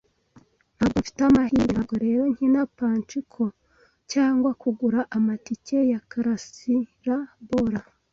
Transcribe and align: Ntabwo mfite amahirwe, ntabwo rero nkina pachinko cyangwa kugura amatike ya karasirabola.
Ntabwo 0.75 0.97
mfite 1.03 1.19
amahirwe, 1.29 1.71
ntabwo 1.73 1.95
rero 2.05 2.23
nkina 2.33 2.61
pachinko 2.77 3.43
cyangwa 4.11 4.49
kugura 4.61 4.99
amatike 5.17 5.77
ya 5.91 5.99
karasirabola. 6.09 7.79